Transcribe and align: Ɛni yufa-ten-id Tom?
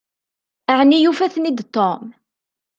Ɛni 0.79 0.97
yufa-ten-id 0.99 1.59
Tom? 1.75 2.03